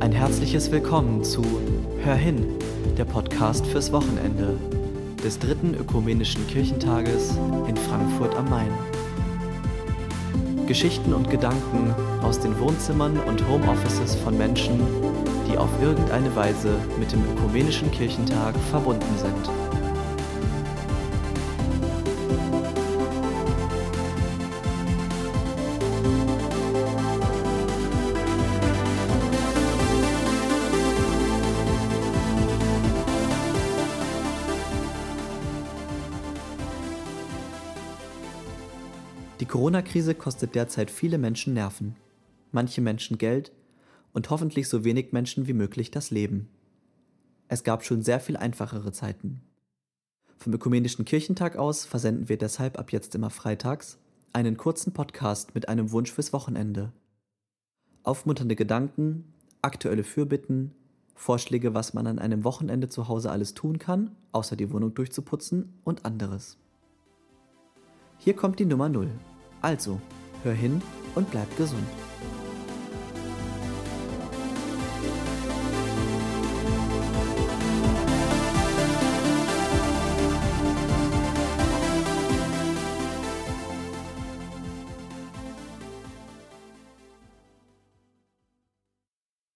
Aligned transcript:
Ein 0.00 0.12
herzliches 0.12 0.70
Willkommen 0.70 1.22
zu 1.22 1.42
Hör 2.02 2.14
hin, 2.14 2.56
der 2.96 3.04
Podcast 3.04 3.66
fürs 3.66 3.92
Wochenende 3.92 4.56
des 5.22 5.38
dritten 5.38 5.74
ökumenischen 5.74 6.46
Kirchentages 6.46 7.36
in 7.68 7.76
Frankfurt 7.76 8.34
am 8.34 8.48
Main. 8.48 8.72
Geschichten 10.66 11.12
und 11.12 11.28
Gedanken 11.28 11.94
aus 12.22 12.40
den 12.40 12.58
Wohnzimmern 12.58 13.18
und 13.18 13.46
Homeoffices 13.46 14.14
von 14.14 14.38
Menschen, 14.38 14.80
die 15.46 15.58
auf 15.58 15.68
irgendeine 15.82 16.34
Weise 16.34 16.74
mit 16.98 17.12
dem 17.12 17.22
ökumenischen 17.36 17.90
Kirchentag 17.90 18.54
verbunden 18.70 19.18
sind. 19.18 19.79
Die 39.40 39.46
Corona-Krise 39.46 40.14
kostet 40.14 40.54
derzeit 40.54 40.90
viele 40.90 41.16
Menschen 41.16 41.54
Nerven, 41.54 41.96
manche 42.52 42.82
Menschen 42.82 43.16
Geld 43.16 43.52
und 44.12 44.28
hoffentlich 44.28 44.68
so 44.68 44.84
wenig 44.84 45.12
Menschen 45.12 45.46
wie 45.46 45.54
möglich 45.54 45.90
das 45.90 46.10
Leben. 46.10 46.50
Es 47.48 47.64
gab 47.64 47.82
schon 47.82 48.02
sehr 48.02 48.20
viel 48.20 48.36
einfachere 48.36 48.92
Zeiten. 48.92 49.40
Vom 50.36 50.52
Ökumenischen 50.52 51.06
Kirchentag 51.06 51.56
aus 51.56 51.86
versenden 51.86 52.28
wir 52.28 52.36
deshalb 52.36 52.78
ab 52.78 52.92
jetzt 52.92 53.14
immer 53.14 53.30
freitags 53.30 53.96
einen 54.34 54.58
kurzen 54.58 54.92
Podcast 54.92 55.54
mit 55.54 55.70
einem 55.70 55.90
Wunsch 55.90 56.12
fürs 56.12 56.34
Wochenende. 56.34 56.92
Aufmunternde 58.02 58.56
Gedanken, 58.56 59.32
aktuelle 59.62 60.04
Fürbitten, 60.04 60.72
Vorschläge, 61.14 61.72
was 61.72 61.94
man 61.94 62.06
an 62.06 62.18
einem 62.18 62.44
Wochenende 62.44 62.90
zu 62.90 63.08
Hause 63.08 63.30
alles 63.30 63.54
tun 63.54 63.78
kann, 63.78 64.14
außer 64.32 64.54
die 64.54 64.70
Wohnung 64.70 64.92
durchzuputzen 64.92 65.72
und 65.82 66.04
anderes. 66.04 66.58
Hier 68.18 68.36
kommt 68.36 68.58
die 68.58 68.66
Nummer 68.66 68.90
0. 68.90 69.10
Also, 69.62 70.00
hör 70.42 70.54
hin 70.54 70.82
und 71.14 71.30
bleib 71.30 71.54
gesund. 71.56 71.86